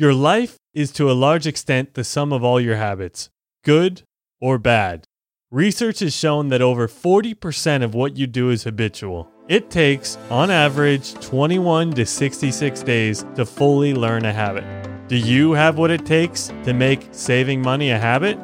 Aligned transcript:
Your 0.00 0.14
life 0.14 0.58
is 0.72 0.92
to 0.92 1.10
a 1.10 1.12
large 1.12 1.44
extent 1.44 1.94
the 1.94 2.04
sum 2.04 2.32
of 2.32 2.44
all 2.44 2.60
your 2.60 2.76
habits, 2.76 3.30
good 3.64 4.02
or 4.40 4.56
bad. 4.56 5.02
Research 5.50 5.98
has 5.98 6.14
shown 6.14 6.50
that 6.50 6.62
over 6.62 6.86
40% 6.86 7.82
of 7.82 7.96
what 7.96 8.16
you 8.16 8.28
do 8.28 8.50
is 8.50 8.62
habitual. 8.62 9.28
It 9.48 9.70
takes, 9.70 10.16
on 10.30 10.52
average, 10.52 11.14
21 11.14 11.94
to 11.94 12.06
66 12.06 12.82
days 12.84 13.24
to 13.34 13.44
fully 13.44 13.92
learn 13.92 14.24
a 14.24 14.32
habit. 14.32 14.62
Do 15.08 15.16
you 15.16 15.54
have 15.54 15.78
what 15.78 15.90
it 15.90 16.06
takes 16.06 16.52
to 16.62 16.72
make 16.72 17.08
saving 17.10 17.60
money 17.60 17.90
a 17.90 17.98
habit? 17.98 18.38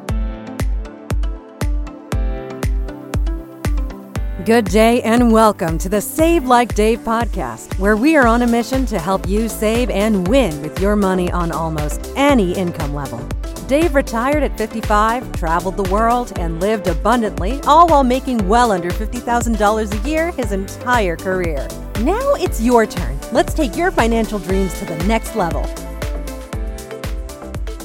Good 4.45 4.67
day 4.67 5.01
and 5.01 5.33
welcome 5.33 5.79
to 5.79 5.89
the 5.89 6.03
Save 6.03 6.45
Like 6.45 6.75
Dave 6.75 6.99
podcast, 6.99 7.79
where 7.79 7.97
we 7.97 8.15
are 8.15 8.27
on 8.27 8.43
a 8.43 8.47
mission 8.47 8.85
to 8.85 8.99
help 8.99 9.27
you 9.27 9.49
save 9.49 9.89
and 9.89 10.29
win 10.29 10.61
with 10.61 10.79
your 10.79 10.97
money 10.97 11.33
on 11.33 11.51
almost 11.51 12.13
any 12.15 12.53
income 12.53 12.93
level. 12.93 13.27
Dave 13.69 13.95
retired 13.95 14.43
at 14.43 14.59
55, 14.59 15.33
traveled 15.33 15.79
the 15.79 15.91
world, 15.91 16.39
and 16.39 16.61
lived 16.61 16.89
abundantly, 16.89 17.59
all 17.63 17.89
while 17.89 18.05
making 18.05 18.47
well 18.47 18.71
under 18.71 18.91
$50,000 18.91 20.05
a 20.05 20.07
year 20.07 20.31
his 20.33 20.53
entire 20.53 21.17
career. 21.17 21.67
Now 22.01 22.35
it's 22.35 22.61
your 22.61 22.85
turn. 22.85 23.19
Let's 23.33 23.55
take 23.55 23.75
your 23.79 23.91
financial 23.91 24.39
dreams 24.39 24.79
to 24.79 24.85
the 24.85 25.03
next 25.05 25.37
level. 25.37 25.63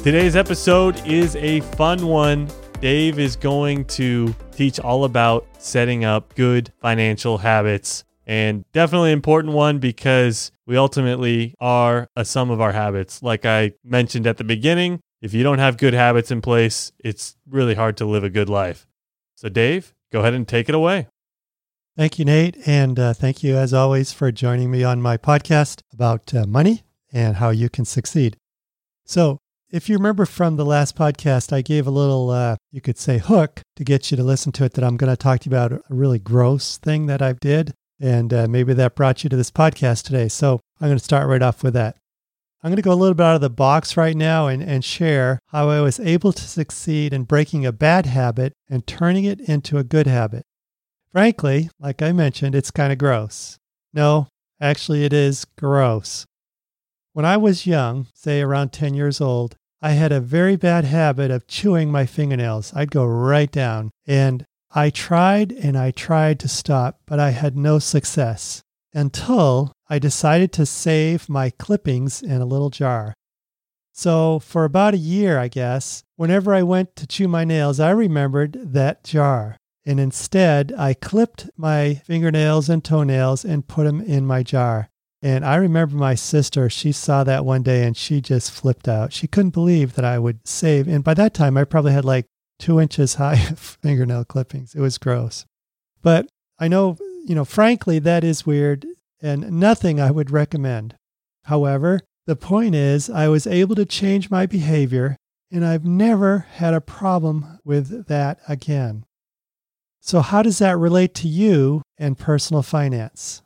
Today's 0.04 0.36
episode 0.36 1.02
is 1.08 1.38
a 1.38 1.62
fun 1.62 2.06
one. 2.06 2.50
Dave 2.82 3.18
is 3.18 3.38
going 3.38 3.86
to 3.86 4.36
teach 4.60 4.78
all 4.78 5.06
about 5.06 5.48
setting 5.58 6.04
up 6.04 6.36
good 6.36 6.74
financial 6.82 7.38
habits. 7.38 8.04
And 8.28 8.66
definitely 8.74 9.14
important 9.14 9.54
one 9.54 9.80
because 9.80 10.52
we 10.68 10.76
ultimately 10.76 11.56
are 11.62 12.10
a 12.18 12.26
sum 12.26 12.52
of 12.52 12.60
our 12.60 12.74
habits. 12.74 13.24
Like 13.24 13.46
I 13.46 13.72
mentioned 13.86 14.28
at 14.28 14.36
the 14.36 14.44
beginning, 14.44 15.00
if 15.22 15.34
you 15.34 15.44
don't 15.44 15.60
have 15.60 15.78
good 15.78 15.94
habits 15.94 16.30
in 16.30 16.42
place, 16.42 16.92
it's 17.00 17.38
really 17.48 17.74
hard 17.74 17.96
to 17.98 18.06
live 18.06 18.26
a 18.26 18.30
good 18.30 18.50
life. 18.50 18.86
So, 19.36 19.48
Dave, 19.48 19.94
go 20.12 20.20
ahead 20.20 20.34
and 20.34 20.46
take 20.46 20.68
it 20.68 20.76
away. 20.76 21.08
Thank 21.96 22.20
you, 22.20 22.26
Nate. 22.26 22.58
And 22.68 23.00
uh, 23.00 23.14
thank 23.14 23.42
you, 23.42 23.56
as 23.56 23.74
always, 23.74 24.12
for 24.12 24.30
joining 24.30 24.70
me 24.70 24.84
on 24.84 25.02
my 25.02 25.16
podcast 25.16 25.84
about 25.94 26.34
uh, 26.34 26.46
money 26.46 26.84
and 27.14 27.38
how 27.38 27.52
you 27.52 27.70
can 27.70 27.86
succeed. 27.86 28.36
So, 29.06 29.40
if 29.72 29.88
you 29.88 29.98
remember 29.98 30.26
from 30.26 30.56
the 30.56 30.66
last 30.66 30.96
podcast, 30.96 31.54
I 31.54 31.62
gave 31.62 31.86
a 31.86 31.92
little, 31.92 32.32
uh, 32.32 32.56
you 32.72 32.82
could 32.82 32.98
say, 32.98 33.20
hook 33.20 33.62
to 33.76 33.84
get 33.84 34.10
you 34.10 34.18
to 34.18 34.24
listen 34.24 34.52
to 34.54 34.64
it 34.66 34.74
that 34.74 34.84
I'm 34.84 34.98
going 34.98 35.12
to 35.12 35.18
talk 35.18 35.42
to 35.42 35.50
you 35.50 35.56
about 35.56 35.72
a 35.72 35.82
really 35.90 36.20
gross 36.20 36.78
thing 36.78 37.06
that 37.06 37.22
I 37.22 37.34
did. 37.34 37.74
And 38.00 38.34
uh, 38.34 38.48
maybe 38.48 38.74
that 38.74 38.96
brought 38.96 39.24
you 39.24 39.30
to 39.30 39.36
this 39.36 39.52
podcast 39.52 40.04
today. 40.06 40.28
So 40.28 40.60
I'm 40.80 40.88
going 40.88 40.98
to 40.98 41.04
start 41.04 41.28
right 41.28 41.42
off 41.42 41.64
with 41.64 41.74
that. 41.76 41.98
I'm 42.64 42.72
going 42.72 42.78
to 42.78 42.82
go 42.82 42.94
a 42.94 42.96
little 42.96 43.14
bit 43.14 43.24
out 43.24 43.36
of 43.36 43.42
the 43.42 43.50
box 43.50 43.96
right 43.96 44.16
now 44.16 44.48
and, 44.48 44.62
and 44.62 44.84
share 44.84 45.40
how 45.48 45.70
I 45.70 45.82
was 45.82 46.00
able 46.00 46.34
to 46.34 46.48
succeed 46.48 47.14
in 47.14 47.24
breaking 47.24 47.66
a 47.66 47.72
bad 47.72 48.06
habit 48.06 48.54
and 48.70 48.88
turning 48.88 49.26
it 49.26 49.40
into 49.40 49.78
a 49.78 49.84
good 49.84 50.08
habit. 50.08 50.44
Frankly, 51.12 51.70
like 51.80 52.02
I 52.02 52.12
mentioned, 52.12 52.56
it's 52.56 52.72
kind 52.72 52.92
of 52.92 52.98
gross. 52.98 53.58
No, 53.94 54.28
actually, 54.60 55.06
it 55.06 55.14
is 55.14 55.46
gross. 55.58 56.26
When 57.20 57.26
I 57.26 57.36
was 57.36 57.68
young, 57.68 58.08
say 58.14 58.40
around 58.40 58.72
10 58.72 58.94
years 58.94 59.20
old, 59.20 59.58
I 59.82 59.92
had 59.92 60.14
a 60.14 60.22
very 60.22 60.56
bad 60.56 60.86
habit 60.86 61.32
of 61.32 61.48
chewing 61.48 61.92
my 61.92 62.06
fingernails. 62.06 62.72
I'd 62.74 62.92
go 62.92 63.06
right 63.06 63.52
down. 63.52 63.92
And 64.08 64.46
I 64.72 64.90
tried 64.90 65.52
and 65.52 65.78
I 65.78 65.92
tried 65.92 66.40
to 66.40 66.48
stop, 66.48 67.02
but 67.06 67.20
I 67.20 67.32
had 67.32 67.58
no 67.58 67.78
success 67.78 68.62
until 68.94 69.74
I 69.90 70.00
decided 70.00 70.54
to 70.54 70.66
save 70.66 71.28
my 71.28 71.50
clippings 71.50 72.22
in 72.22 72.40
a 72.40 72.46
little 72.46 72.70
jar. 72.70 73.14
So, 73.92 74.40
for 74.40 74.64
about 74.64 74.94
a 74.94 74.98
year, 74.98 75.38
I 75.38 75.50
guess, 75.50 76.04
whenever 76.16 76.54
I 76.56 76.64
went 76.64 76.96
to 76.96 77.06
chew 77.06 77.28
my 77.28 77.44
nails, 77.44 77.82
I 77.82 77.90
remembered 77.90 78.58
that 78.72 79.04
jar. 79.04 79.58
And 79.86 80.00
instead, 80.00 80.72
I 80.78 80.94
clipped 80.94 81.50
my 81.58 81.96
fingernails 81.96 82.70
and 82.70 82.82
toenails 82.82 83.44
and 83.44 83.68
put 83.68 83.84
them 83.84 84.00
in 84.00 84.26
my 84.26 84.42
jar. 84.42 84.90
And 85.22 85.46
I 85.46 85.56
remember 85.56 85.96
my 85.96 86.16
sister, 86.16 86.70
she 86.70 86.92
saw 86.92 87.24
that 87.26 87.44
one 87.44 87.62
day 87.62 87.86
and 87.86 87.96
she 87.98 88.22
just 88.22 88.52
flipped 88.52 88.88
out. 88.88 89.12
She 89.12 89.28
couldn't 89.28 89.50
believe 89.50 89.96
that 89.96 90.06
I 90.06 90.18
would 90.18 90.48
save. 90.48 90.88
And 90.88 91.04
by 91.04 91.14
that 91.16 91.34
time, 91.34 91.58
I 91.58 91.66
probably 91.66 91.92
had 91.92 92.06
like 92.06 92.26
two 92.58 92.80
inches 92.80 93.16
high 93.16 93.36
fingernail 93.38 94.26
clippings. 94.26 94.76
It 94.76 94.82
was 94.82 94.98
gross. 94.98 95.46
But 96.02 96.28
I 96.58 96.68
know, 96.68 96.98
you 97.26 97.36
know, 97.36 97.46
frankly, 97.46 98.00
that 98.00 98.24
is 98.24 98.46
weird 98.46 98.86
and 99.22 99.52
nothing 99.52 100.00
I 100.00 100.12
would 100.12 100.32
recommend. 100.32 100.96
However, 101.46 102.02
the 102.26 102.36
point 102.36 102.76
is, 102.76 103.10
I 103.10 103.28
was 103.28 103.48
able 103.48 103.76
to 103.76 103.86
change 103.86 104.30
my 104.30 104.46
behavior 104.46 105.18
and 105.52 105.66
I've 105.66 105.86
never 105.86 106.46
had 106.54 106.74
a 106.74 106.82
problem 106.82 107.60
with 107.66 108.08
that 108.08 108.40
again. 108.48 109.04
So, 110.00 110.22
how 110.22 110.42
does 110.42 110.60
that 110.60 110.78
relate 110.78 111.14
to 111.16 111.28
you 111.28 111.82
and 111.98 112.18
personal 112.18 112.62
finance? 112.62 113.42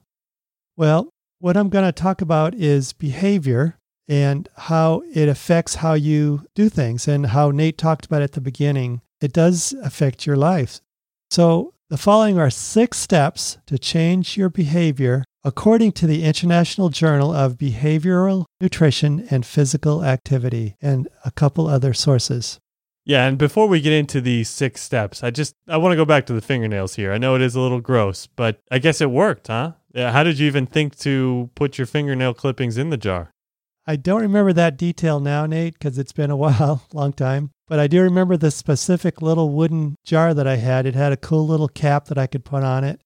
Well, 0.78 1.10
what 1.44 1.58
I'm 1.58 1.68
going 1.68 1.84
to 1.84 1.92
talk 1.92 2.22
about 2.22 2.56
is 2.56 2.94
behavior 2.94 3.78
and 4.08 4.48
how 4.56 5.04
it 5.14 5.28
affects 5.28 5.76
how 5.76 5.94
you 5.94 6.48
do 6.56 6.70
things 6.70 7.06
and 7.06 7.26
how 7.26 7.52
Nate 7.52 7.78
talked 7.78 8.06
about 8.06 8.22
at 8.22 8.32
the 8.32 8.40
beginning. 8.40 9.02
It 9.20 9.34
does 9.34 9.74
affect 9.84 10.26
your 10.26 10.38
life. 10.38 10.80
So, 11.30 11.74
the 11.90 11.98
following 11.98 12.40
are 12.40 12.50
six 12.50 12.98
steps 12.98 13.58
to 13.66 13.78
change 13.78 14.38
your 14.38 14.48
behavior 14.48 15.26
according 15.44 15.92
to 15.92 16.08
the 16.08 16.24
International 16.24 16.88
Journal 16.88 17.34
of 17.34 17.58
Behavioral 17.58 18.46
Nutrition 18.62 19.28
and 19.30 19.46
Physical 19.46 20.02
Activity 20.02 20.78
and 20.82 21.10
a 21.26 21.32
couple 21.32 21.68
other 21.68 21.94
sources. 21.94 22.62
Yeah, 23.06 23.28
and 23.28 23.38
before 23.38 23.68
we 23.68 23.82
get 23.82 23.92
into 23.92 24.22
these 24.22 24.50
six 24.50 24.80
steps, 24.80 25.24
I 25.24 25.30
just 25.30 25.56
I 25.68 25.76
want 25.76 25.92
to 25.92 25.98
go 25.98 26.06
back 26.06 26.26
to 26.28 26.34
the 26.34 26.40
fingernails 26.40 26.96
here. 26.96 27.12
I 27.12 27.18
know 27.18 27.36
it 27.36 27.42
is 27.42 27.54
a 27.54 27.60
little 27.60 27.82
gross, 27.82 28.28
but 28.28 28.62
I 28.72 28.80
guess 28.80 29.02
it 29.02 29.12
worked, 29.12 29.48
huh? 29.48 29.74
Yeah, 29.94 30.12
how 30.12 30.24
did 30.24 30.40
you 30.40 30.48
even 30.48 30.66
think 30.66 30.98
to 31.00 31.50
put 31.56 31.78
your 31.78 31.86
fingernail 31.86 32.34
clippings 32.34 32.78
in 32.78 32.90
the 32.90 32.98
jar? 32.98 33.32
I 33.86 33.96
don't 33.96 34.22
remember 34.22 34.54
that 34.54 34.78
detail 34.78 35.20
now, 35.20 35.46
Nate, 35.46 35.74
because 35.74 35.98
it's 35.98 36.14
been 36.14 36.32
a 36.32 36.38
while, 36.38 36.84
long 36.94 37.14
time. 37.14 37.52
But 37.68 37.80
I 37.80 37.88
do 37.88 38.02
remember 38.02 38.38
the 38.38 38.52
specific 38.52 39.22
little 39.22 39.50
wooden 39.50 39.96
jar 40.06 40.34
that 40.34 40.48
I 40.48 40.58
had. 40.58 40.86
It 40.86 40.96
had 40.96 41.12
a 41.12 41.18
cool 41.18 41.48
little 41.48 41.68
cap 41.68 42.06
that 42.06 42.18
I 42.18 42.28
could 42.28 42.46
put 42.46 42.64
on 42.64 42.84
it. 42.84 43.02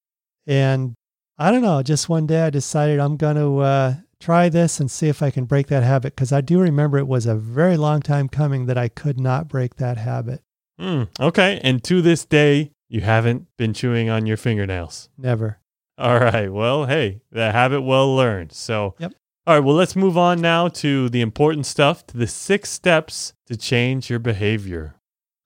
And 0.45 0.95
I 1.37 1.51
don't 1.51 1.61
know, 1.61 1.83
just 1.83 2.09
one 2.09 2.25
day 2.25 2.41
I 2.41 2.49
decided 2.49 2.99
I'm 2.99 3.17
going 3.17 3.35
to 3.35 3.59
uh, 3.59 3.95
try 4.19 4.49
this 4.49 4.79
and 4.79 4.89
see 4.89 5.07
if 5.07 5.21
I 5.21 5.29
can 5.29 5.45
break 5.45 5.67
that 5.67 5.83
habit 5.83 6.15
because 6.15 6.31
I 6.31 6.41
do 6.41 6.59
remember 6.59 6.97
it 6.97 7.07
was 7.07 7.25
a 7.25 7.35
very 7.35 7.77
long 7.77 8.01
time 8.01 8.27
coming 8.29 8.65
that 8.65 8.77
I 8.77 8.87
could 8.87 9.19
not 9.19 9.47
break 9.47 9.75
that 9.75 9.97
habit. 9.97 10.41
Mm, 10.79 11.09
okay. 11.19 11.59
And 11.63 11.83
to 11.83 12.01
this 12.01 12.25
day, 12.25 12.71
you 12.89 13.01
haven't 13.01 13.47
been 13.57 13.73
chewing 13.73 14.09
on 14.09 14.25
your 14.25 14.37
fingernails. 14.37 15.09
Never. 15.17 15.59
All 15.97 16.19
right. 16.19 16.51
Well, 16.51 16.85
hey, 16.85 17.21
the 17.31 17.51
habit 17.51 17.81
well 17.81 18.15
learned. 18.15 18.51
So, 18.51 18.95
yep. 18.99 19.13
All 19.45 19.55
right. 19.55 19.63
Well, 19.63 19.75
let's 19.75 19.95
move 19.95 20.17
on 20.17 20.41
now 20.41 20.67
to 20.69 21.09
the 21.09 21.21
important 21.21 21.65
stuff 21.65 22.05
to 22.07 22.17
the 22.17 22.27
six 22.27 22.69
steps 22.69 23.33
to 23.47 23.55
change 23.55 24.09
your 24.09 24.19
behavior. 24.19 24.95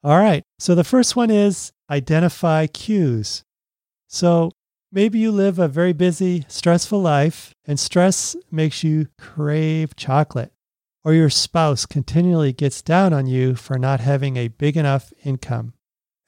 All 0.04 0.18
right. 0.18 0.44
So, 0.60 0.76
the 0.76 0.84
first 0.84 1.16
one 1.16 1.30
is 1.30 1.72
identify 1.90 2.68
cues. 2.68 3.44
So, 4.08 4.52
Maybe 4.94 5.20
you 5.20 5.32
live 5.32 5.58
a 5.58 5.70
very 5.70 5.94
busy, 5.94 6.44
stressful 6.50 7.02
life, 7.02 7.56
and 7.66 7.80
stress 7.80 8.36
makes 8.52 8.84
you 8.84 9.08
crave 9.18 9.96
chocolate, 9.96 10.52
or 11.06 11.14
your 11.14 11.30
spouse 11.30 11.86
continually 11.86 12.52
gets 12.52 12.82
down 12.82 13.14
on 13.14 13.26
you 13.26 13.56
for 13.56 13.80
not 13.80 14.02
having 14.02 14.36
a 14.36 14.50
big 14.50 14.76
enough 14.76 15.14
income. 15.24 15.76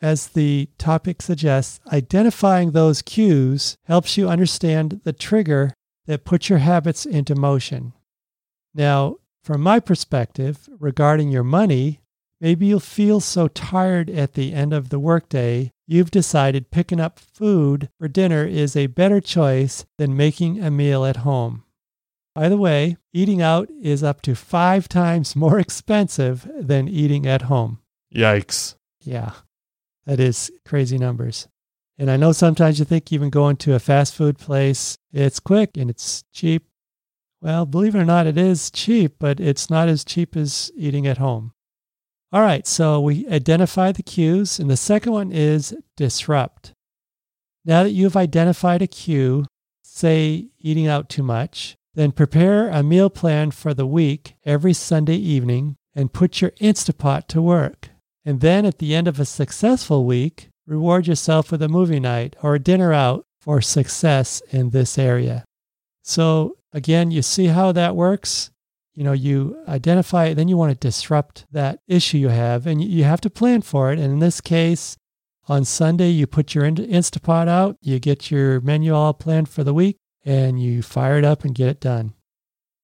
As 0.04 0.28
the 0.28 0.68
topic 0.78 1.22
suggests, 1.22 1.80
identifying 1.90 2.72
those 2.72 3.02
cues 3.02 3.78
helps 3.86 4.18
you 4.18 4.28
understand 4.28 5.00
the 5.06 5.14
trigger 5.14 5.74
that 6.08 6.26
puts 6.26 6.50
your 6.50 6.60
habits 6.60 7.06
into 7.06 7.36
motion. 7.36 7.94
Now, 8.76 9.16
from 9.46 9.62
my 9.62 9.80
perspective 9.80 10.68
regarding 10.78 11.30
your 11.30 11.46
money, 11.46 12.02
maybe 12.42 12.66
you'll 12.66 12.82
feel 12.82 13.22
so 13.22 13.48
tired 13.48 14.10
at 14.10 14.34
the 14.34 14.52
end 14.54 14.74
of 14.74 14.90
the 14.90 15.00
workday 15.00 15.72
you've 15.88 16.12
decided 16.12 16.70
picking 16.70 17.00
up 17.00 17.18
food 17.18 17.88
for 17.98 18.10
dinner 18.10 18.46
is 18.46 18.76
a 18.76 18.88
better 18.88 19.22
choice 19.22 19.86
than 19.98 20.18
making 20.18 20.62
a 20.62 20.70
meal 20.70 21.06
at 21.06 21.18
home. 21.18 21.64
By 22.36 22.50
the 22.50 22.58
way, 22.58 22.98
eating 23.14 23.42
out 23.42 23.70
is 23.82 24.04
up 24.04 24.22
to 24.24 24.36
five 24.36 24.90
times 24.90 25.34
more 25.34 25.60
expensive 25.62 26.46
than 26.60 26.90
eating 26.90 27.26
at 27.26 27.44
home. 27.44 27.80
Yikes. 28.14 28.76
Yeah, 29.00 29.32
that 30.06 30.20
is 30.20 30.52
crazy 30.66 30.98
numbers. 30.98 31.48
And 31.98 32.10
I 32.10 32.18
know 32.18 32.32
sometimes 32.32 32.80
you 32.80 32.86
think 32.86 33.12
even 33.12 33.30
going 33.30 33.58
to 33.58 33.76
a 33.76 33.80
fast 33.80 34.16
food 34.16 34.38
place, 34.38 34.98
it's 35.12 35.40
quick 35.40 35.78
and 35.78 35.90
it's 35.90 36.24
cheap. 36.34 36.68
Well, 37.42 37.66
believe 37.66 37.94
it 37.94 38.00
or 38.00 38.06
not, 38.06 38.26
it 38.26 38.38
is 38.38 38.72
cheap, 38.72 39.16
but 39.20 39.40
it's 39.40 39.70
not 39.70 39.90
as 39.90 40.04
cheap 40.04 40.36
as 40.36 40.72
eating 40.76 41.06
at 41.06 41.18
home. 41.18 41.54
All 42.32 42.42
right, 42.42 42.66
so 42.66 43.00
we 43.00 43.28
identify 43.28 43.92
the 43.92 44.02
cues, 44.02 44.60
and 44.60 44.70
the 44.70 44.78
second 44.78 45.12
one 45.12 45.32
is 45.32 45.76
disrupt. 45.96 46.74
Now 47.64 47.84
that 47.84 47.92
you've 47.92 48.18
identified 48.18 48.82
a 48.82 48.88
cue, 48.88 49.46
say 49.84 50.48
eating 50.58 50.88
out 50.88 51.10
too 51.10 51.22
much, 51.22 51.76
Then 51.96 52.12
prepare 52.12 52.70
a 52.70 52.82
meal 52.82 53.10
plan 53.10 53.52
for 53.52 53.74
the 53.74 53.86
week 53.86 54.36
every 54.46 54.74
Sunday 54.74 55.16
evening 55.16 55.76
and 55.96 56.12
put 56.12 56.42
your 56.42 56.52
Instapot 56.52 57.28
to 57.28 57.42
work. 57.42 57.90
And 58.26 58.40
then 58.40 58.66
at 58.66 58.80
the 58.80 58.96
end 58.96 59.08
of 59.08 59.20
a 59.20 59.26
successful 59.26 60.06
week, 60.06 60.50
reward 60.66 61.08
yourself 61.08 61.52
with 61.52 61.62
a 61.62 61.68
movie 61.68 62.00
night 62.00 62.36
or 62.42 62.56
a 62.56 62.60
dinner 62.60 62.94
out 62.94 63.26
for 63.40 63.62
success 63.62 64.42
in 64.52 64.70
this 64.70 64.98
area. 64.98 65.44
So 66.04 66.58
again, 66.72 67.12
you 67.12 67.22
see 67.22 67.48
how 67.48 67.72
that 67.74 67.96
works? 67.96 68.52
You 68.94 69.04
know, 69.04 69.14
you 69.14 69.58
identify 69.68 70.26
it, 70.26 70.36
then 70.36 70.48
you 70.48 70.56
want 70.56 70.72
to 70.72 70.88
disrupt 70.88 71.46
that 71.52 71.80
issue 71.88 72.18
you 72.18 72.30
have, 72.30 72.68
and 72.68 72.84
you 72.84 73.04
have 73.04 73.22
to 73.22 73.30
plan 73.30 73.62
for 73.64 73.92
it. 73.92 73.98
And 74.00 74.14
in 74.14 74.20
this 74.20 74.40
case, 74.40 74.98
on 75.48 75.66
Sunday, 75.66 76.10
you 76.10 76.28
put 76.28 76.54
your 76.54 76.64
Instapot 76.64 77.48
out, 77.48 77.76
you 77.82 78.00
get 78.00 78.32
your 78.32 78.62
menu 78.62 78.94
all 78.94 79.14
planned 79.14 79.50
for 79.50 79.64
the 79.64 79.74
week, 79.74 79.98
and 80.24 80.62
you 80.62 80.82
fire 80.82 81.18
it 81.18 81.26
up 81.26 81.44
and 81.44 81.56
get 81.56 81.70
it 81.70 81.80
done. 81.82 82.14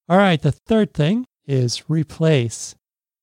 All 0.09 0.18
right, 0.18 0.42
the 0.42 0.51
third 0.51 0.94
thing 0.94 1.25
is 1.45 1.83
replace. 1.88 2.75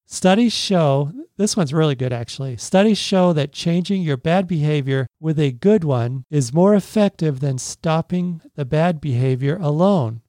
Studies 0.08 0.52
show, 0.52 1.10
this 1.36 1.56
one's 1.56 1.74
really 1.74 1.96
good 1.96 2.12
actually. 2.12 2.56
Studies 2.56 2.96
show 2.96 3.32
that 3.32 3.52
changing 3.52 4.02
your 4.02 4.16
bad 4.16 4.46
behavior 4.46 5.08
with 5.18 5.38
a 5.38 5.50
good 5.50 5.82
one 5.82 6.24
is 6.30 6.54
more 6.54 6.76
effective 6.76 7.40
than 7.40 7.58
stopping 7.58 8.40
the 8.54 8.64
bad 8.64 9.00
behavior 9.00 9.58
alone. 9.60 10.22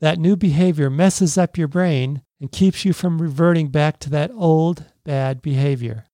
That 0.00 0.20
new 0.20 0.36
behavior 0.36 0.88
messes 0.88 1.36
up 1.36 1.58
your 1.58 1.66
brain 1.66 2.22
and 2.40 2.52
keeps 2.52 2.84
you 2.84 2.92
from 2.92 3.20
reverting 3.20 3.68
back 3.68 3.98
to 4.00 4.10
that 4.10 4.30
old 4.32 4.84
bad 5.04 5.42
behavior. 5.42 6.06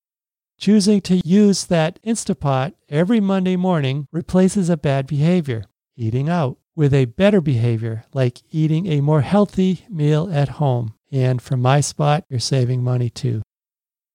Choosing 0.58 1.02
to 1.02 1.20
use 1.22 1.66
that 1.66 2.02
Instapot 2.02 2.72
every 2.88 3.20
Monday 3.20 3.56
morning 3.56 4.08
replaces 4.10 4.70
a 4.70 4.76
bad 4.78 5.06
behavior, 5.06 5.66
eating 5.98 6.30
out, 6.30 6.56
with 6.74 6.94
a 6.94 7.04
better 7.04 7.42
behavior 7.42 8.04
like 8.14 8.40
eating 8.50 8.86
a 8.86 9.02
more 9.02 9.20
healthy 9.20 9.84
meal 9.90 10.30
at 10.32 10.48
home. 10.48 10.95
And 11.16 11.40
from 11.40 11.62
my 11.62 11.80
spot, 11.80 12.24
you're 12.28 12.38
saving 12.38 12.84
money 12.84 13.08
too. 13.08 13.40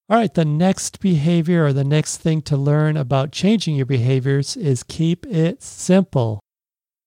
All 0.08 0.16
right, 0.16 0.32
the 0.32 0.44
next 0.44 1.00
behavior 1.00 1.64
or 1.64 1.72
the 1.72 1.82
next 1.82 2.18
thing 2.18 2.42
to 2.42 2.56
learn 2.56 2.96
about 2.96 3.32
changing 3.32 3.74
your 3.74 3.86
behaviors 3.86 4.56
is 4.56 4.84
keep 4.84 5.26
it 5.26 5.64
simple. 5.64 6.38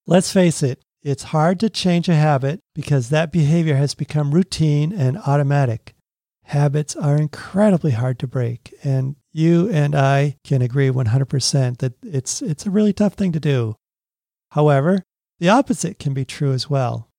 Let's 0.05 0.33
face 0.33 0.61
it, 0.61 0.81
it's 1.01 1.23
hard 1.23 1.61
to 1.61 1.69
change 1.69 2.09
a 2.09 2.15
habit 2.15 2.59
because 2.73 3.07
that 3.09 3.31
behavior 3.31 3.77
has 3.77 3.95
become 3.95 4.33
routine 4.33 4.91
and 4.91 5.17
automatic. 5.19 5.93
Habits 6.43 6.97
are 6.97 7.15
incredibly 7.15 7.91
hard 7.91 8.19
to 8.19 8.27
break, 8.27 8.73
and 8.83 9.15
you 9.31 9.69
and 9.69 9.95
I 9.95 10.35
can 10.43 10.61
agree 10.61 10.89
100% 10.89 11.77
that 11.77 11.93
it's, 12.03 12.41
it's 12.41 12.65
a 12.65 12.71
really 12.71 12.91
tough 12.91 13.13
thing 13.13 13.31
to 13.31 13.39
do. 13.39 13.75
However, 14.51 15.03
the 15.39 15.49
opposite 15.49 15.99
can 15.99 16.13
be 16.13 16.25
true 16.25 16.51
as 16.51 16.69
well 16.69 17.09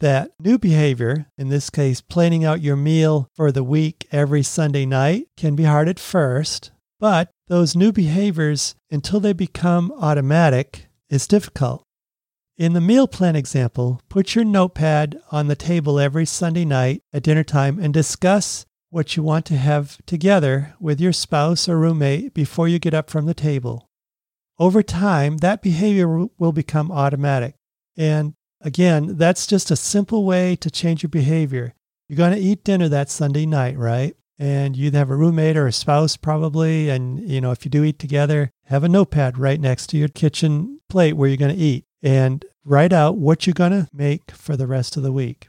that 0.00 0.30
new 0.38 0.58
behavior, 0.58 1.26
in 1.36 1.48
this 1.48 1.70
case, 1.70 2.00
planning 2.00 2.44
out 2.44 2.62
your 2.62 2.76
meal 2.76 3.28
for 3.34 3.50
the 3.50 3.64
week 3.64 4.06
every 4.12 4.42
Sunday 4.42 4.86
night, 4.86 5.28
can 5.36 5.56
be 5.56 5.64
hard 5.64 5.88
at 5.88 5.98
first, 5.98 6.70
but 7.00 7.30
those 7.48 7.76
new 7.76 7.92
behaviors, 7.92 8.74
until 8.90 9.20
they 9.20 9.32
become 9.32 9.92
automatic, 9.98 10.86
is 11.08 11.26
difficult. 11.26 11.82
In 12.56 12.72
the 12.72 12.80
meal 12.80 13.06
plan 13.06 13.36
example, 13.36 14.00
put 14.08 14.34
your 14.34 14.44
notepad 14.44 15.20
on 15.30 15.46
the 15.46 15.54
table 15.54 16.00
every 16.00 16.26
Sunday 16.26 16.64
night 16.64 17.02
at 17.12 17.22
dinner 17.22 17.44
time 17.44 17.78
and 17.78 17.94
discuss 17.94 18.66
what 18.90 19.16
you 19.16 19.22
want 19.22 19.46
to 19.46 19.56
have 19.56 19.98
together 20.06 20.74
with 20.80 21.00
your 21.00 21.12
spouse 21.12 21.68
or 21.68 21.78
roommate 21.78 22.34
before 22.34 22.66
you 22.66 22.78
get 22.78 22.94
up 22.94 23.10
from 23.10 23.26
the 23.26 23.34
table. 23.34 23.86
Over 24.58 24.82
time, 24.82 25.36
that 25.38 25.62
behavior 25.62 26.26
will 26.36 26.52
become 26.52 26.90
automatic. 26.90 27.54
And 27.96 28.34
Again, 28.60 29.16
that's 29.16 29.46
just 29.46 29.70
a 29.70 29.76
simple 29.76 30.24
way 30.24 30.56
to 30.56 30.70
change 30.70 31.02
your 31.02 31.10
behavior. 31.10 31.74
You're 32.08 32.16
going 32.16 32.34
to 32.34 32.40
eat 32.40 32.64
dinner 32.64 32.88
that 32.88 33.10
Sunday 33.10 33.46
night, 33.46 33.76
right? 33.78 34.16
And 34.38 34.76
you'd 34.76 34.94
have 34.94 35.10
a 35.10 35.16
roommate 35.16 35.56
or 35.56 35.66
a 35.66 35.72
spouse 35.72 36.16
probably. 36.16 36.88
And, 36.88 37.20
you 37.20 37.40
know, 37.40 37.50
if 37.50 37.64
you 37.64 37.70
do 37.70 37.84
eat 37.84 37.98
together, 37.98 38.50
have 38.66 38.84
a 38.84 38.88
notepad 38.88 39.38
right 39.38 39.60
next 39.60 39.88
to 39.88 39.96
your 39.96 40.08
kitchen 40.08 40.80
plate 40.88 41.14
where 41.14 41.28
you're 41.28 41.36
going 41.36 41.54
to 41.54 41.62
eat 41.62 41.84
and 42.02 42.44
write 42.64 42.92
out 42.92 43.16
what 43.16 43.46
you're 43.46 43.54
going 43.54 43.72
to 43.72 43.88
make 43.92 44.30
for 44.30 44.56
the 44.56 44.66
rest 44.66 44.96
of 44.96 45.02
the 45.02 45.12
week. 45.12 45.48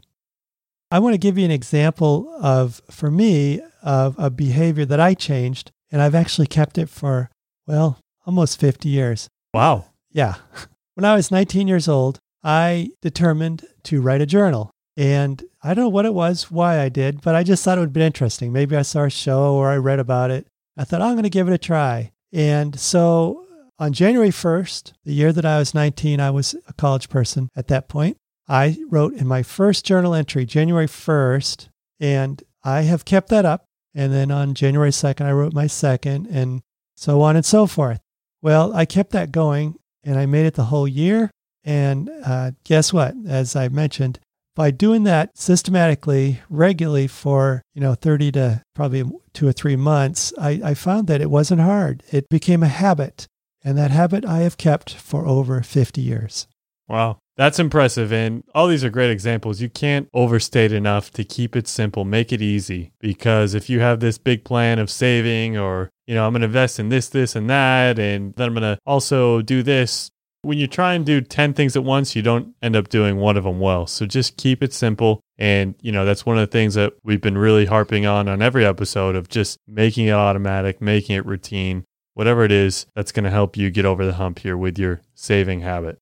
I 0.91 0.99
want 0.99 1.13
to 1.13 1.19
give 1.19 1.37
you 1.37 1.45
an 1.45 1.51
example 1.51 2.33
of, 2.41 2.81
for 2.89 3.11
me, 3.11 3.61
of 3.83 4.15
a 4.17 4.29
behavior 4.29 4.85
that 4.85 4.99
I 4.99 5.13
changed. 5.13 5.71
And 5.91 6.01
I've 6.01 6.15
actually 6.15 6.47
kept 6.47 6.77
it 6.77 6.89
for, 6.89 7.29
well, 7.67 7.99
almost 8.25 8.59
50 8.59 8.89
years. 8.89 9.27
Wow. 9.53 9.85
Yeah. 10.11 10.35
When 10.95 11.05
I 11.05 11.15
was 11.15 11.31
19 11.31 11.69
years 11.69 11.87
old, 11.87 12.19
I 12.43 12.91
determined 13.01 13.65
to 13.83 14.01
write 14.01 14.21
a 14.21 14.25
journal. 14.25 14.71
And 14.97 15.43
I 15.63 15.73
don't 15.73 15.85
know 15.85 15.89
what 15.89 16.05
it 16.05 16.13
was, 16.13 16.51
why 16.51 16.79
I 16.79 16.89
did, 16.89 17.21
but 17.21 17.35
I 17.35 17.43
just 17.43 17.63
thought 17.63 17.77
it 17.77 17.81
would 17.81 17.93
be 17.93 18.01
interesting. 18.01 18.51
Maybe 18.51 18.75
I 18.75 18.81
saw 18.81 19.03
a 19.03 19.09
show 19.09 19.53
or 19.55 19.69
I 19.69 19.77
read 19.77 19.99
about 19.99 20.31
it. 20.31 20.47
I 20.77 20.83
thought, 20.83 21.01
oh, 21.01 21.05
I'm 21.05 21.13
going 21.13 21.23
to 21.23 21.29
give 21.29 21.47
it 21.47 21.53
a 21.53 21.57
try. 21.57 22.11
And 22.33 22.77
so 22.79 23.45
on 23.77 23.93
January 23.93 24.29
1st, 24.29 24.93
the 25.05 25.13
year 25.13 25.31
that 25.31 25.45
I 25.45 25.57
was 25.57 25.73
19, 25.73 26.19
I 26.19 26.31
was 26.31 26.55
a 26.67 26.73
college 26.73 27.09
person 27.09 27.49
at 27.55 27.67
that 27.67 27.87
point. 27.87 28.17
I 28.47 28.77
wrote 28.89 29.13
in 29.13 29.27
my 29.27 29.43
first 29.43 29.85
journal 29.85 30.13
entry, 30.13 30.45
January 30.45 30.87
1st, 30.87 31.69
and 31.99 32.43
I 32.63 32.81
have 32.81 33.05
kept 33.05 33.29
that 33.29 33.45
up. 33.45 33.65
And 33.95 34.13
then 34.13 34.31
on 34.31 34.53
January 34.53 34.91
2nd, 34.91 35.25
I 35.25 35.31
wrote 35.31 35.53
my 35.53 35.67
second, 35.67 36.27
and 36.27 36.61
so 36.95 37.21
on 37.21 37.35
and 37.35 37.45
so 37.45 37.65
forth. 37.67 37.99
Well, 38.41 38.73
I 38.73 38.85
kept 38.85 39.11
that 39.11 39.31
going 39.31 39.75
and 40.03 40.17
I 40.19 40.25
made 40.25 40.45
it 40.45 40.55
the 40.55 40.65
whole 40.65 40.87
year. 40.87 41.31
And 41.63 42.09
uh, 42.25 42.51
guess 42.63 42.93
what? 42.93 43.13
As 43.27 43.55
I 43.55 43.67
mentioned, 43.69 44.19
by 44.55 44.71
doing 44.71 45.03
that 45.03 45.37
systematically, 45.37 46.41
regularly 46.49 47.07
for 47.07 47.61
you 47.73 47.81
know 47.81 47.95
30 47.95 48.31
to 48.33 48.63
probably 48.75 49.03
two 49.33 49.47
or 49.47 49.51
three 49.51 49.75
months, 49.75 50.33
I, 50.37 50.61
I 50.63 50.73
found 50.73 51.07
that 51.07 51.21
it 51.21 51.29
wasn't 51.29 51.61
hard. 51.61 52.03
It 52.11 52.29
became 52.29 52.63
a 52.63 52.67
habit, 52.67 53.27
and 53.63 53.77
that 53.77 53.91
habit 53.91 54.25
I 54.25 54.39
have 54.39 54.57
kept 54.57 54.93
for 54.93 55.25
over 55.27 55.61
50 55.61 56.01
years. 56.01 56.47
Wow. 56.87 57.19
That's 57.39 57.57
impressive. 57.57 58.11
And 58.11 58.43
all 58.53 58.67
these 58.67 58.83
are 58.83 58.89
great 58.89 59.11
examples. 59.11 59.61
You 59.61 59.69
can't 59.69 60.09
overstate 60.13 60.73
enough 60.73 61.09
to 61.11 61.23
keep 61.23 61.55
it 61.55 61.69
simple, 61.69 62.03
make 62.03 62.33
it 62.33 62.41
easy. 62.41 62.91
Because 62.99 63.53
if 63.53 63.69
you 63.69 63.79
have 63.79 64.01
this 64.01 64.17
big 64.17 64.43
plan 64.43 64.77
of 64.77 64.89
saving 64.89 65.57
or, 65.57 65.89
you 66.05 66.15
know, 66.15 66.27
I'm 66.27 66.33
going 66.33 66.41
to 66.41 66.47
invest 66.47 66.79
in 66.79 66.89
this, 66.89 67.07
this, 67.07 67.37
and 67.37 67.49
that, 67.49 67.97
and 67.97 68.33
then 68.35 68.47
I'm 68.47 68.53
going 68.55 68.75
to 68.75 68.77
also 68.85 69.41
do 69.41 69.63
this, 69.63 70.11
when 70.41 70.57
you 70.57 70.67
try 70.67 70.93
and 70.93 71.05
do 71.05 71.21
10 71.21 71.53
things 71.53 71.75
at 71.75 71.83
once, 71.83 72.15
you 72.15 72.21
don't 72.21 72.55
end 72.61 72.75
up 72.75 72.89
doing 72.89 73.17
one 73.17 73.35
of 73.35 73.43
them 73.43 73.59
well. 73.59 73.87
So 73.87 74.05
just 74.05 74.37
keep 74.37 74.63
it 74.63 74.73
simple. 74.73 75.21
And, 75.37 75.75
you 75.81 75.91
know, 75.91 76.05
that's 76.05 76.25
one 76.25 76.37
of 76.37 76.41
the 76.41 76.51
things 76.51 76.75
that 76.75 76.93
we've 77.03 77.21
been 77.21 77.37
really 77.37 77.65
harping 77.65 78.05
on 78.05 78.27
on 78.27 78.41
every 78.41 78.65
episode 78.65 79.15
of 79.15 79.27
just 79.27 79.57
making 79.67 80.07
it 80.07 80.11
automatic, 80.11 80.81
making 80.81 81.17
it 81.17 81.25
routine, 81.25 81.83
whatever 82.13 82.43
it 82.43 82.51
is 82.51 82.85
that's 82.95 83.11
going 83.11 83.25
to 83.25 83.29
help 83.29 83.57
you 83.57 83.69
get 83.69 83.85
over 83.85 84.05
the 84.05 84.13
hump 84.13 84.39
here 84.39 84.57
with 84.57 84.79
your 84.79 85.01
saving 85.13 85.61
habit. 85.61 85.97